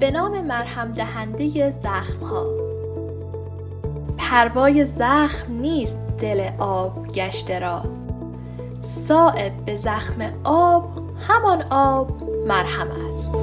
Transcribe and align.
به 0.00 0.10
نام 0.10 0.40
مرهم 0.46 0.92
دهنده 0.92 1.70
زخم 1.70 2.24
ها 2.24 2.46
پروای 4.16 4.84
زخم 4.84 5.52
نیست 5.52 5.98
دل 6.18 6.50
آب 6.58 7.12
گشته 7.12 7.58
را. 7.58 7.82
صائب 8.80 9.52
به 9.64 9.76
زخم 9.76 10.32
آب 10.44 10.88
همان 11.28 11.62
آب 11.70 12.22
مرهم 12.46 12.88
است. 13.10 13.34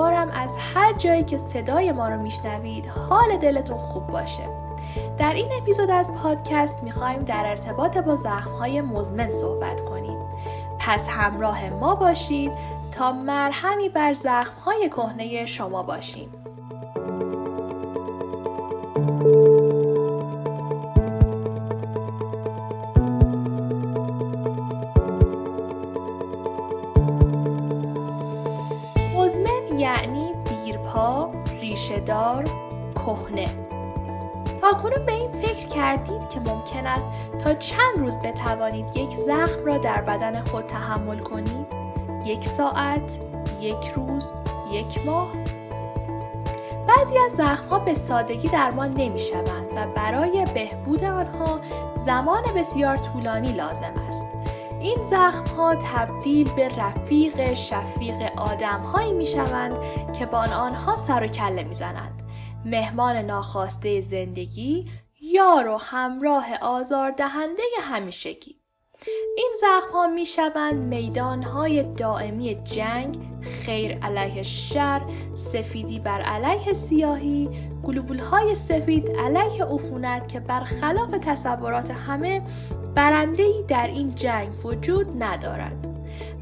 امیدوارم 0.00 0.30
از 0.30 0.56
هر 0.74 0.92
جایی 0.92 1.24
که 1.24 1.38
صدای 1.38 1.92
ما 1.92 2.08
رو 2.08 2.22
میشنوید 2.22 2.86
حال 2.86 3.36
دلتون 3.36 3.76
خوب 3.76 4.06
باشه. 4.06 4.42
در 5.18 5.34
این 5.34 5.48
اپیزود 5.62 5.90
از 5.90 6.12
پادکست 6.12 6.82
می‌خوایم 6.82 7.22
در 7.22 7.46
ارتباط 7.46 7.98
با 7.98 8.16
زخمهای 8.16 8.80
مزمن 8.80 9.32
صحبت 9.32 9.80
کنیم. 9.80 10.18
پس 10.78 11.08
همراه 11.08 11.70
ما 11.70 11.94
باشید 11.94 12.52
تا 12.92 13.12
مرهمی 13.12 13.88
بر 13.88 14.14
زخمهای 14.14 14.88
کهنه 14.88 15.46
شما 15.46 15.82
باشیم. 15.82 16.28
ریشهدار، 32.00 32.44
کهنه. 32.94 33.44
کنون 34.82 35.06
به 35.06 35.12
این 35.12 35.32
فکر 35.42 35.66
کردید 35.66 36.28
که 36.28 36.40
ممکن 36.40 36.86
است 36.86 37.06
تا 37.44 37.54
چند 37.54 37.98
روز 37.98 38.18
بتوانید 38.18 38.96
یک 38.96 39.16
زخم 39.16 39.64
را 39.64 39.78
در 39.78 40.00
بدن 40.00 40.40
خود 40.40 40.66
تحمل 40.66 41.18
کنید؟ 41.18 41.66
یک 42.24 42.44
ساعت، 42.44 43.18
یک 43.60 43.92
روز، 43.96 44.32
یک 44.72 45.06
ماه؟ 45.06 45.28
بعضی 46.88 47.14
از 47.26 47.32
زخمها 47.32 47.78
به 47.78 47.94
سادگی 47.94 48.48
درمان 48.48 48.94
نمی 48.94 49.18
شوند 49.18 49.66
و 49.76 49.86
برای 49.96 50.44
بهبود 50.54 51.04
آنها 51.04 51.60
زمان 51.94 52.42
بسیار 52.56 52.96
طولانی 52.96 53.52
لازم 53.52 53.94
است. 54.08 54.26
این 54.80 55.04
زخم 55.04 55.56
ها 55.56 55.74
تبدیل 55.74 56.52
به 56.54 56.68
رفیق 56.68 57.54
شفیق 57.54 58.32
آدم 58.36 58.80
هایی 58.80 59.12
می 59.12 59.26
شوند 59.26 59.78
که 60.12 60.26
با 60.26 60.38
آنها 60.38 60.96
سر 60.96 61.22
و 61.24 61.26
کله 61.26 61.64
می 61.64 61.74
زنند. 61.74 62.22
مهمان 62.64 63.16
ناخواسته 63.16 64.00
زندگی 64.00 64.90
یار 65.20 65.68
و 65.68 65.76
همراه 65.76 66.46
آزاردهنده 66.62 67.62
همیشگی 67.82 68.59
این 69.36 69.52
زخم 69.60 69.92
ها 69.92 70.06
می 70.06 70.26
شوند 70.26 70.74
میدان 70.74 71.42
های 71.42 71.82
دائمی 71.82 72.54
جنگ، 72.54 73.18
خیر 73.42 73.98
علیه 73.98 74.42
شر، 74.42 75.00
سفیدی 75.34 75.98
بر 75.98 76.20
علیه 76.20 76.72
سیاهی، 76.72 77.48
گلوبول 77.84 78.18
های 78.18 78.54
سفید 78.54 79.10
علیه 79.10 79.64
عفونت 79.64 80.28
که 80.28 80.40
برخلاف 80.40 81.10
تصورات 81.10 81.90
همه 81.90 82.42
برنده 82.94 83.44
در 83.68 83.86
این 83.86 84.14
جنگ 84.14 84.66
وجود 84.66 85.22
ندارد 85.22 85.86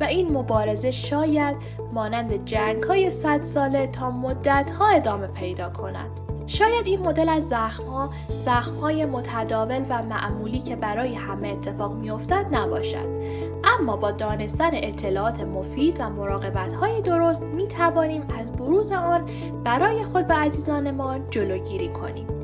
و 0.01 0.05
این 0.05 0.33
مبارزه 0.33 0.91
شاید 0.91 1.57
مانند 1.93 2.45
جنگ 2.45 2.83
های 2.83 3.11
صد 3.11 3.45
ساله 3.45 3.87
تا 3.87 4.11
مدت 4.11 4.71
ها 4.71 4.89
ادامه 4.89 5.27
پیدا 5.27 5.71
کند. 5.71 6.28
شاید 6.49 6.87
این 6.87 7.01
مدل 7.01 7.29
از 7.29 7.49
زخم 8.29 8.75
های 8.81 9.05
متداول 9.05 9.85
و 9.89 10.03
معمولی 10.03 10.59
که 10.59 10.77
برای 10.77 11.15
همه 11.15 11.49
اتفاق 11.49 11.95
میافتد 11.95 12.47
نباشد. 12.53 13.19
اما 13.65 13.97
با 13.97 14.11
دانستن 14.11 14.71
اطلاعات 14.73 15.41
مفید 15.41 15.97
و 16.01 16.11
مراقبت 16.11 16.73
های 16.73 17.03
درست 17.03 17.43
می 17.43 17.69
توانیم 17.69 18.23
از 18.39 18.53
بروز 18.53 18.93
آن 18.93 19.31
برای 19.65 20.05
خود 20.05 20.31
و 20.31 20.33
عزیزان 20.33 20.91
ما 20.91 21.19
جلوگیری 21.19 21.89
کنیم. 21.89 22.38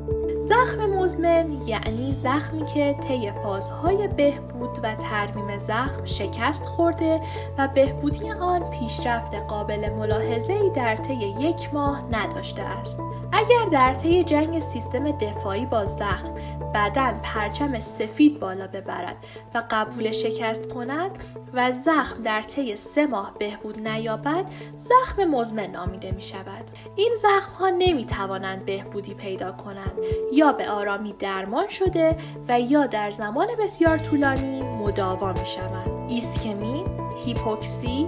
زخم 0.45 0.85
مزمن 0.85 1.45
یعنی 1.65 2.13
زخمی 2.13 2.65
که 2.65 2.95
طی 3.07 3.31
فازهای 3.31 4.07
بهبود 4.07 4.79
و 4.83 4.95
ترمیم 4.95 5.57
زخم 5.57 6.05
شکست 6.05 6.65
خورده 6.65 7.21
و 7.57 7.67
بهبودی 7.75 8.31
آن 8.31 8.69
پیشرفت 8.69 9.35
قابل 9.35 9.89
ملاحظه‌ای 9.89 10.69
در 10.69 10.95
طی 10.95 11.13
یک 11.13 11.73
ماه 11.73 12.03
نداشته 12.11 12.61
است. 12.61 12.99
اگر 13.31 13.69
در 13.71 13.93
طی 13.93 14.23
جنگ 14.23 14.59
سیستم 14.59 15.11
دفاعی 15.11 15.65
با 15.65 15.85
زخم 15.85 16.33
بدن 16.75 17.19
پرچم 17.23 17.79
سفید 17.79 18.39
بالا 18.39 18.67
ببرد 18.67 19.15
و 19.53 19.63
قبول 19.71 20.11
شکست 20.11 20.67
کند 20.67 21.11
و 21.53 21.71
زخم 21.71 22.23
در 22.23 22.41
طی 22.41 22.75
سه 22.75 23.05
ماه 23.05 23.33
بهبود 23.39 23.87
نیابد 23.87 24.45
زخم 24.77 25.23
مزمن 25.23 25.67
نامیده 25.67 26.11
می 26.11 26.21
شود. 26.21 26.65
این 26.95 27.15
زخم 27.21 27.51
ها 27.59 27.69
نمی 27.69 28.05
توانند 28.05 28.65
بهبودی 28.65 29.13
پیدا 29.13 29.51
کنند 29.51 29.99
یا 30.33 30.51
به 30.51 30.69
آرامی 30.69 31.13
درمان 31.13 31.69
شده 31.69 32.17
و 32.47 32.61
یا 32.61 32.85
در 32.85 33.11
زمان 33.11 33.47
بسیار 33.59 33.97
طولانی 33.97 34.61
مداوا 34.61 35.33
می 35.33 35.45
شوند. 35.45 36.09
ایسکمی، 36.09 36.83
هیپوکسی 37.25 38.07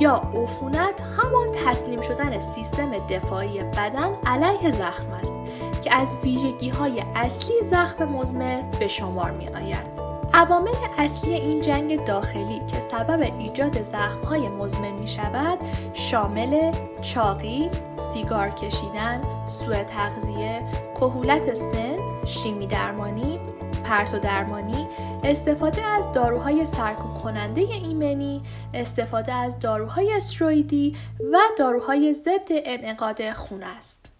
یا 0.00 0.14
عفونت 0.14 1.00
همان 1.00 1.48
تسلیم 1.66 2.00
شدن 2.00 2.38
سیستم 2.38 3.06
دفاعی 3.06 3.62
بدن 3.62 4.14
علیه 4.26 4.70
زخم 4.70 5.10
است 5.12 5.32
که 5.84 5.94
از 5.94 6.18
ویژگی 6.22 6.68
های 6.68 7.04
اصلی 7.14 7.62
زخم 7.62 8.04
مزمن 8.04 8.70
به 8.80 8.88
شمار 8.88 9.30
می 9.30 9.48
آید. 9.48 9.92
عوامل 10.34 10.74
اصلی 10.98 11.34
این 11.34 11.60
جنگ 11.60 12.04
داخلی 12.04 12.60
که 12.66 12.80
سبب 12.80 13.20
ایجاد 13.38 13.82
زخمهای 13.82 14.48
مزمن 14.48 14.90
می 14.92 15.06
شود 15.06 15.58
شامل 15.92 16.72
چاقی، 17.02 17.70
سیگار 17.96 18.50
کشیدن، 18.50 19.22
سوء 19.48 19.84
تغذیه، 19.84 20.62
کهولت 20.94 21.54
سن، 21.54 21.96
شیمی 22.26 22.66
درمانی، 22.66 23.40
پرتو 23.84 24.18
درمانی، 24.18 24.88
استفاده 25.24 25.82
از 25.82 26.12
داروهای 26.12 26.66
سرکوب 26.66 27.22
کننده 27.22 27.60
ایمنی، 27.60 28.42
استفاده 28.74 29.32
از 29.32 29.58
داروهای 29.58 30.12
استرویدی 30.12 30.96
و 31.32 31.38
داروهای 31.58 32.12
ضد 32.12 32.48
انعقاد 32.48 33.32
خون 33.32 33.62
است. 33.62 34.11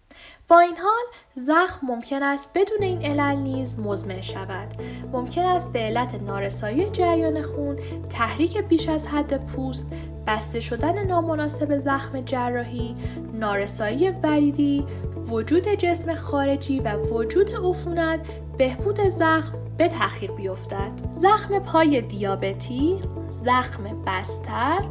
با 0.47 0.59
این 0.59 0.77
حال 0.77 1.03
زخم 1.35 1.87
ممکن 1.87 2.23
است 2.23 2.49
بدون 2.55 2.81
این 2.81 3.05
علل 3.05 3.37
نیز 3.37 3.79
مزمن 3.79 4.21
شود. 4.21 4.67
ممکن 5.13 5.45
است 5.45 5.71
به 5.71 5.79
علت 5.79 6.15
نارسایی 6.15 6.89
جریان 6.89 7.41
خون 7.41 7.79
تحریک 8.09 8.57
بیش 8.57 8.89
از 8.89 9.07
حد 9.07 9.45
پوست 9.45 9.87
بسته 10.27 10.59
شدن 10.59 11.03
نامناسب 11.03 11.77
زخم 11.77 12.21
جراحی 12.21 12.95
نارسایی 13.33 14.09
وریدی 14.09 14.85
وجود 15.27 15.67
جسم 15.67 16.15
خارجی 16.15 16.79
و 16.79 16.93
وجود 16.93 17.55
عفونت 17.55 18.19
بهبود 18.57 19.01
زخم 19.01 19.53
به 19.77 19.87
تأخیر 19.87 20.31
بیفتد. 20.31 20.91
زخم 21.15 21.59
پای 21.59 22.01
دیابتی 22.01 23.01
زخم 23.29 24.03
بستر 24.05 24.81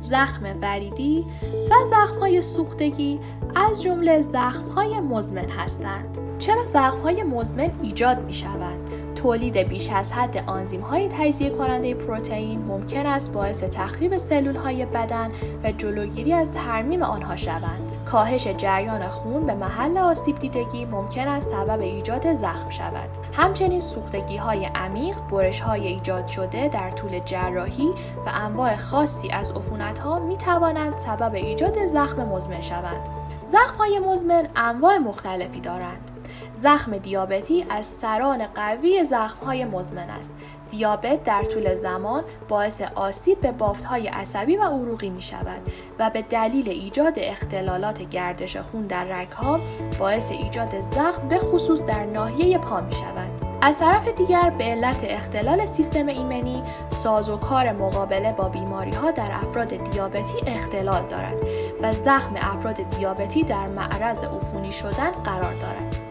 زخم 0.00 0.56
وریدی 0.62 1.24
و 1.70 1.74
زخمهای 1.90 2.42
سوختگی 2.42 3.20
از 3.54 3.82
جمله 3.82 4.22
زخمهای 4.22 5.00
مزمن 5.00 5.48
هستند. 5.48 6.18
چرا 6.38 6.64
زخمهای 6.64 7.22
مزمن 7.22 7.70
ایجاد 7.82 8.24
می 8.24 8.32
شوند؟ 8.32 8.90
تولید 9.14 9.56
بیش 9.56 9.90
از 9.90 10.12
حد 10.12 10.44
آنزیم 10.46 10.80
های 10.80 11.08
تجزیه 11.08 11.50
کننده 11.50 11.94
پروتئین 11.94 12.64
ممکن 12.64 13.06
است 13.06 13.32
باعث 13.32 13.62
تخریب 13.62 14.18
سلول 14.18 14.56
های 14.56 14.84
بدن 14.84 15.30
و 15.64 15.72
جلوگیری 15.72 16.32
از 16.32 16.50
ترمیم 16.50 17.02
آنها 17.02 17.36
شوند. 17.36 17.85
کاهش 18.12 18.46
جریان 18.46 19.08
خون 19.08 19.46
به 19.46 19.54
محل 19.54 19.98
آسیب 19.98 20.38
دیدگی 20.38 20.84
ممکن 20.84 21.28
است 21.28 21.50
سبب 21.50 21.80
ایجاد 21.80 22.34
زخم 22.34 22.70
شود. 22.70 23.08
همچنین 23.32 23.80
سوختگی 23.80 24.36
های 24.36 24.64
عمیق، 24.64 25.16
برش 25.30 25.60
های 25.60 25.86
ایجاد 25.86 26.26
شده 26.26 26.68
در 26.68 26.90
طول 26.90 27.18
جراحی 27.18 27.88
و 28.26 28.30
انواع 28.34 28.76
خاصی 28.76 29.30
از 29.30 29.50
عفونت 29.50 29.98
ها 29.98 30.18
می 30.18 30.36
توانند 30.36 30.98
سبب 30.98 31.34
ایجاد 31.34 31.86
زخم 31.86 32.22
مزمن 32.22 32.60
شوند. 32.60 33.08
زخم 33.48 33.76
های 33.78 33.98
مزمن 33.98 34.48
انواع 34.56 34.98
مختلفی 34.98 35.60
دارند. 35.60 36.10
زخم 36.54 36.98
دیابتی 36.98 37.66
از 37.70 37.86
سران 37.86 38.46
قوی 38.46 39.04
زخم 39.04 39.46
های 39.46 39.64
مزمن 39.64 40.10
است. 40.10 40.32
دیابت 40.70 41.24
در 41.24 41.44
طول 41.44 41.74
زمان 41.74 42.24
باعث 42.48 42.82
آسیب 42.94 43.40
به 43.40 43.66
های 43.66 44.08
عصبی 44.08 44.56
و 44.56 44.62
عروقی 44.62 45.10
می 45.10 45.22
شود 45.22 45.72
و 45.98 46.10
به 46.10 46.22
دلیل 46.22 46.68
ایجاد 46.68 47.14
اختلالات 47.16 48.02
گردش 48.02 48.56
خون 48.56 48.86
در 48.86 49.24
ها 49.24 49.60
باعث 49.98 50.30
ایجاد 50.30 50.80
زخم 50.80 51.28
به 51.28 51.38
خصوص 51.38 51.82
در 51.82 52.04
ناحیه 52.04 52.58
پا 52.58 52.80
می 52.80 52.92
شود. 52.92 53.46
از 53.62 53.78
طرف 53.78 54.08
دیگر 54.08 54.50
به 54.50 54.64
علت 54.64 54.98
اختلال 55.02 55.66
سیستم 55.66 56.06
ایمنی 56.06 56.62
سازوکار 56.90 57.72
مقابله 57.72 58.32
با 58.32 58.48
بیماری 58.48 58.90
ها 58.90 59.10
در 59.10 59.30
افراد 59.32 59.90
دیابتی 59.90 60.40
اختلال 60.46 61.06
دارد 61.06 61.36
و 61.82 61.92
زخم 61.92 62.34
افراد 62.36 62.90
دیابتی 62.90 63.42
در 63.42 63.66
معرض 63.66 64.24
عفونی 64.24 64.72
شدن 64.72 65.10
قرار 65.10 65.54
دارد. 65.54 66.05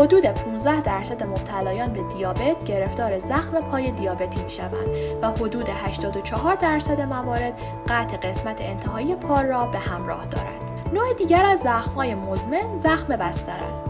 حدود 0.00 0.26
15 0.26 0.80
درصد 0.80 1.22
مبتلایان 1.22 1.92
به 1.92 2.02
دیابت 2.14 2.64
گرفتار 2.64 3.18
زخم 3.18 3.60
پای 3.60 3.90
دیابتی 3.90 4.42
می 4.42 4.50
شوند 4.50 4.88
و 5.22 5.30
حدود 5.30 5.68
84 5.68 6.54
درصد 6.54 7.00
موارد 7.00 7.52
قطع 7.88 8.16
قسمت 8.16 8.60
انتهایی 8.60 9.14
پا 9.14 9.40
را 9.40 9.66
به 9.66 9.78
همراه 9.78 10.26
دارد. 10.26 10.90
نوع 10.94 11.14
دیگر 11.14 11.44
از 11.44 11.60
زخمهای 11.60 12.14
مزمن 12.14 12.78
زخم 12.78 13.16
بستر 13.16 13.64
است. 13.72 13.84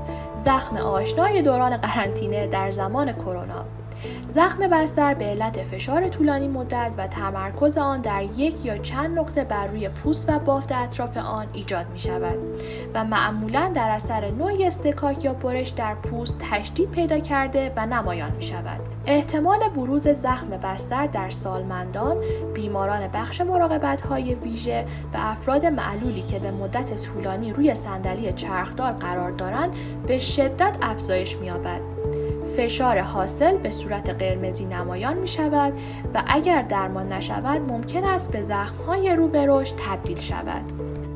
زخم 0.44 0.76
آشنای 0.76 1.42
دوران 1.42 1.76
قرنطینه 1.76 2.46
در 2.46 2.70
زمان 2.70 3.12
کرونا 3.12 3.64
زخم 4.28 4.68
بستر 4.68 5.14
به 5.14 5.24
علت 5.24 5.56
فشار 5.56 6.08
طولانی 6.08 6.48
مدت 6.48 6.94
و 6.98 7.06
تمرکز 7.06 7.78
آن 7.78 8.00
در 8.00 8.22
یک 8.22 8.64
یا 8.64 8.78
چند 8.78 9.18
نقطه 9.18 9.44
بر 9.44 9.66
روی 9.66 9.88
پوست 9.88 10.28
و 10.28 10.38
بافت 10.38 10.72
اطراف 10.72 11.16
آن 11.16 11.46
ایجاد 11.52 11.86
می 11.92 11.98
شود 11.98 12.38
و 12.94 13.04
معمولا 13.04 13.72
در 13.74 13.90
اثر 13.90 14.30
نوعی 14.30 14.66
استکاک 14.66 15.24
یا 15.24 15.32
برش 15.32 15.68
در 15.68 15.94
پوست 15.94 16.36
تشدید 16.50 16.90
پیدا 16.90 17.18
کرده 17.18 17.72
و 17.76 17.86
نمایان 17.86 18.32
می 18.36 18.42
شود. 18.42 18.80
احتمال 19.06 19.68
بروز 19.76 20.08
زخم 20.08 20.48
بستر 20.48 21.06
در 21.06 21.30
سالمندان، 21.30 22.16
بیماران 22.54 23.08
بخش 23.14 23.40
مراقبت 23.40 24.00
های 24.00 24.34
ویژه 24.34 24.84
و 25.14 25.16
افراد 25.16 25.66
معلولی 25.66 26.22
که 26.22 26.38
به 26.38 26.50
مدت 26.50 27.02
طولانی 27.02 27.52
روی 27.52 27.74
صندلی 27.74 28.32
چرخدار 28.32 28.92
قرار 28.92 29.30
دارند 29.30 29.74
به 30.06 30.18
شدت 30.18 30.76
افزایش 30.82 31.36
می‌یابد. 31.36 31.80
فشار 32.60 33.00
حاصل 33.00 33.56
به 33.56 33.70
صورت 33.70 34.10
قرمزی 34.10 34.64
نمایان 34.64 35.18
می 35.18 35.28
شود 35.28 35.72
و 36.14 36.22
اگر 36.26 36.62
درمان 36.62 37.12
نشود 37.12 37.70
ممکن 37.70 38.04
است 38.04 38.30
به 38.30 38.42
زخمهای 38.42 39.16
رو 39.16 39.28
به 39.28 39.46
رشد 39.48 39.74
تبدیل 39.76 40.20
شود. 40.20 40.62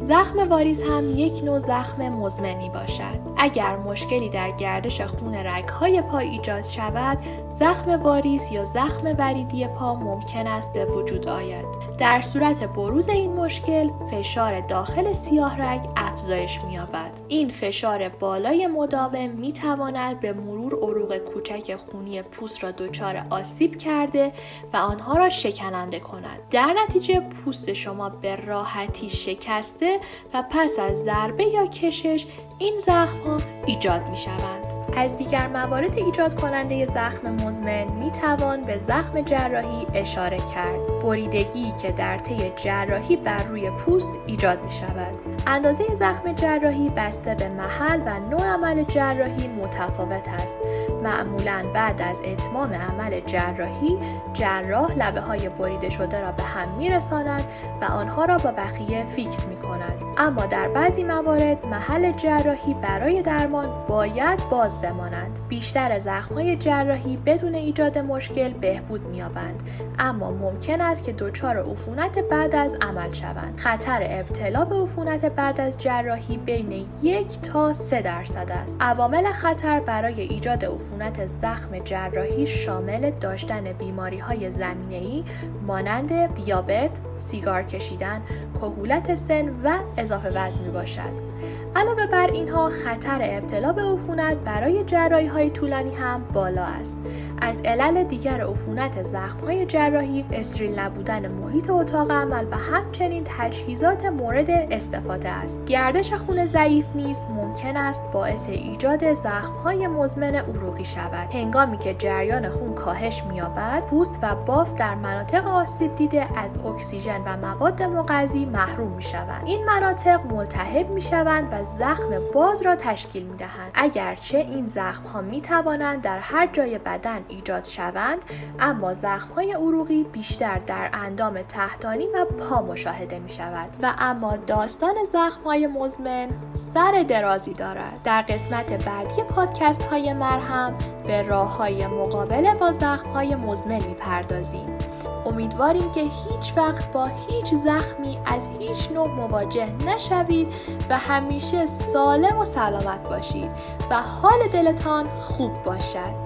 زخم 0.04 0.48
واریز 0.48 0.82
هم 0.82 1.18
یک 1.18 1.44
نوع 1.44 1.58
زخم 1.58 2.08
مزمن 2.08 2.54
می 2.54 2.68
باشد. 2.68 3.18
اگر 3.36 3.76
مشکلی 3.76 4.28
در 4.28 4.50
گردش 4.50 5.00
خون 5.00 5.34
رگهای 5.34 6.02
پا 6.02 6.18
ایجاد 6.18 6.62
شود، 6.64 7.18
زخم 7.54 8.02
واریز 8.02 8.42
یا 8.52 8.64
زخم 8.64 9.14
وریدی 9.18 9.66
پا 9.66 9.94
ممکن 9.94 10.46
است 10.46 10.72
به 10.72 10.84
وجود 10.84 11.28
آید. 11.28 11.64
در 11.98 12.22
صورت 12.22 12.64
بروز 12.64 13.08
این 13.08 13.32
مشکل، 13.32 13.90
فشار 14.10 14.60
داخل 14.60 15.12
سیاه 15.12 15.62
رگ 15.62 15.80
افزایش 15.96 16.60
می‌یابد. 16.64 17.10
این 17.28 17.50
فشار 17.50 18.08
بالای 18.08 18.66
مداوم 18.66 19.30
می 19.30 19.52
تواند 19.52 20.20
به 20.20 20.32
مرور 20.32 20.74
عروق 20.74 21.18
کوچک 21.18 21.76
خونی 21.76 22.22
پوست 22.22 22.64
را 22.64 22.70
دچار 22.70 23.26
آسیب 23.30 23.78
کرده 23.78 24.32
و 24.72 24.76
آنها 24.76 25.18
را 25.18 25.30
شکننده 25.30 26.00
کند. 26.00 26.40
در 26.50 26.74
نتیجه 26.84 27.20
پوست 27.20 27.72
شما 27.72 28.08
به 28.08 28.36
راحتی 28.36 29.10
شکسته 29.10 30.00
و 30.34 30.44
پس 30.50 30.78
از 30.78 31.04
ضربه 31.04 31.44
یا 31.44 31.66
کشش 31.66 32.26
این 32.58 32.78
زخم 32.78 33.18
ها 33.26 33.36
ایجاد 33.66 34.08
می 34.08 34.16
شوند. 34.16 34.64
از 34.96 35.16
دیگر 35.16 35.48
موارد 35.48 35.98
ایجاد 35.98 36.40
کننده 36.40 36.86
زخم 36.86 37.30
مزمن 37.30 37.92
می 37.92 38.10
توان 38.10 38.62
به 38.62 38.78
زخم 38.78 39.20
جراحی 39.20 39.86
اشاره 39.94 40.36
کرد. 40.36 41.02
بریدگی 41.02 41.72
که 41.82 41.92
در 41.92 42.18
طی 42.18 42.52
جراحی 42.56 43.16
بر 43.16 43.44
روی 43.44 43.70
پوست 43.70 44.10
ایجاد 44.26 44.64
می 44.64 44.72
شود. 44.72 45.33
اندازه 45.46 45.94
زخم 45.94 46.32
جراحی 46.32 46.88
بسته 46.96 47.34
به 47.34 47.48
محل 47.48 48.00
و 48.06 48.18
نوع 48.30 48.46
عمل 48.46 48.82
جراحی 48.82 49.48
متفاوت 49.48 50.28
است. 50.28 50.56
معمولا 51.02 51.64
بعد 51.74 52.02
از 52.02 52.20
اتمام 52.24 52.72
عمل 52.72 53.20
جراحی 53.20 53.98
جراح 54.32 54.92
لبه 54.92 55.20
های 55.20 55.48
بریده 55.48 55.88
شده 55.90 56.20
را 56.20 56.32
به 56.32 56.42
هم 56.42 56.68
می 56.68 56.90
رساند 56.90 57.44
و 57.80 57.84
آنها 57.84 58.24
را 58.24 58.36
با 58.36 58.50
بقیه 58.50 59.06
فیکس 59.16 59.46
می 59.46 59.56
کند. 59.56 60.02
اما 60.16 60.46
در 60.46 60.68
بعضی 60.68 61.04
موارد 61.04 61.66
محل 61.66 62.12
جراحی 62.12 62.74
برای 62.74 63.22
درمان 63.22 63.68
باید 63.88 64.48
باز 64.50 64.80
بمانند. 64.80 65.43
بیشتر 65.48 65.98
زخمهای 65.98 66.56
جراحی 66.56 67.16
بدون 67.16 67.54
ایجاد 67.54 67.98
مشکل 67.98 68.52
بهبود 68.52 69.06
می‌یابند 69.06 69.62
اما 69.98 70.30
ممکن 70.30 70.80
است 70.80 71.04
که 71.04 71.12
دچار 71.12 71.56
عفونت 71.70 72.18
بعد 72.18 72.54
از 72.54 72.74
عمل 72.80 73.12
شوند. 73.12 73.54
خطر 73.56 73.98
ابتلا 74.02 74.64
به 74.64 74.74
عفونت 74.74 75.24
بعد 75.24 75.60
از 75.60 75.78
جراحی 75.78 76.36
بین 76.36 76.86
یک 77.02 77.40
تا 77.40 77.72
سه 77.72 78.02
درصد 78.02 78.50
است. 78.50 78.76
عوامل 78.80 79.32
خطر 79.32 79.80
برای 79.80 80.20
ایجاد 80.20 80.64
عفونت 80.64 81.26
زخم 81.26 81.78
جراحی 81.78 82.46
شامل 82.46 83.10
داشتن 83.10 83.72
بیماری 83.72 84.18
های 84.18 84.50
زمینه 84.50 84.96
ای 84.96 85.24
مانند 85.66 86.34
دیابت، 86.34 86.90
سیگار 87.18 87.62
کشیدن، 87.62 88.22
کهولت 88.54 89.14
سن 89.14 89.48
و 89.64 89.72
اضافه 89.96 90.28
وزن 90.28 90.60
می 90.60 90.70
باشد. 90.70 91.33
علاوه 91.76 92.06
بر 92.06 92.30
اینها 92.30 92.70
خطر 92.70 93.18
ابتلا 93.22 93.72
به 93.72 93.82
عفونت 93.82 94.36
برای 94.36 94.84
جراحی 94.84 95.26
های 95.26 95.50
طولانی 95.50 95.94
هم 95.94 96.24
بالا 96.32 96.62
است. 96.62 96.96
از 97.40 97.60
علل 97.64 98.04
دیگر 98.04 98.40
عفونت 98.40 99.02
زخم 99.02 99.40
های 99.40 99.66
جراحی 99.66 100.24
استریل 100.32 100.78
نبودن 100.78 101.28
محیط 101.28 101.70
اتاق 101.70 102.10
عمل 102.10 102.46
و 102.50 102.56
همچنین 102.56 103.24
تجهیزات 103.38 104.04
مورد 104.04 104.50
استفاده 104.50 105.28
است. 105.28 105.64
گردش 105.66 106.12
خون 106.12 106.44
ضعیف 106.44 106.84
نیز 106.94 107.18
ممکن 107.30 107.76
است 107.76 108.02
باعث 108.12 108.48
ایجاد 108.48 109.14
زخم 109.14 109.52
های 109.64 109.86
مزمن 109.86 110.34
عروقی 110.34 110.84
شود. 110.84 111.34
هنگامی 111.34 111.78
که 111.78 111.94
جریان 111.94 112.48
خون 112.48 112.74
کاهش 112.74 113.22
مییابد 113.22 113.82
پوست 113.90 114.18
و 114.22 114.34
بافت 114.34 114.76
در 114.76 114.94
مناطق 114.94 115.48
آسیب 115.48 115.96
دیده 115.96 116.38
از 116.38 116.66
اکسیژن 116.66 117.20
و 117.20 117.36
مواد 117.36 117.82
مغذی 117.82 118.44
محروم 118.44 118.92
می 118.92 119.02
شوند 119.02 119.42
این 119.46 119.64
مناطق 119.64 120.26
ملتهب 120.32 120.90
می 120.90 121.02
شوند 121.02 121.48
و 121.52 121.64
زخم 121.64 122.10
باز 122.34 122.62
را 122.62 122.76
تشکیل 122.76 123.22
می 123.22 123.36
دهند. 123.36 123.70
اگرچه 123.74 124.38
این 124.38 124.66
زخم 124.66 125.02
ها 125.06 125.20
می 125.20 125.40
توانند 125.40 126.02
در 126.02 126.18
هر 126.18 126.46
جای 126.46 126.78
بدن 126.78 127.23
ایجاد 127.28 127.64
شوند 127.64 128.18
اما 128.60 128.94
زخم 128.94 129.34
های 129.34 129.52
عروقی 129.52 130.04
بیشتر 130.04 130.58
در 130.58 130.90
اندام 130.92 131.42
تحتانی 131.42 132.06
و 132.06 132.24
پا 132.24 132.62
مشاهده 132.62 133.18
می 133.18 133.30
شود 133.30 133.68
و 133.82 133.94
اما 133.98 134.36
داستان 134.36 134.94
زخم 135.12 135.42
های 135.44 135.66
مزمن 135.66 136.28
سر 136.54 137.04
درازی 137.08 137.54
دارد. 137.54 138.00
در 138.04 138.22
قسمت 138.22 138.84
بعدی 138.84 139.22
پادکست 139.22 139.82
های 139.82 140.12
مرهم 140.12 140.74
به 141.06 141.22
راه 141.22 141.56
های 141.56 141.86
مقابله 141.86 142.54
با 142.54 142.72
زخم 142.72 143.10
های 143.10 143.34
مزمن 143.34 143.84
می 143.86 143.94
پردازیم 143.94 144.78
امیدواریم 145.26 145.92
که 145.92 146.00
هیچ 146.00 146.52
وقت 146.56 146.92
با 146.92 147.06
هیچ 147.06 147.54
زخمی 147.54 148.18
از 148.26 148.48
هیچ 148.58 148.90
نوع 148.90 149.08
مواجه 149.08 149.72
نشوید 149.86 150.48
و 150.90 150.98
همیشه 150.98 151.66
سالم 151.66 152.38
و 152.38 152.44
سلامت 152.44 153.08
باشید 153.08 153.50
و 153.90 154.02
حال 154.02 154.38
دلتان 154.52 155.08
خوب 155.20 155.62
باشد. 155.62 156.23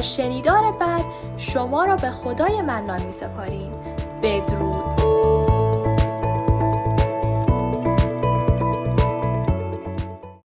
شنیدار 0.00 0.72
بعد 0.72 1.04
شما 1.36 1.84
را 1.84 1.96
به 1.96 2.10
خدای 2.10 2.62
منان 2.62 3.02
می 3.02 3.12
سپاریم 3.12 3.72
بدرود. 4.22 4.81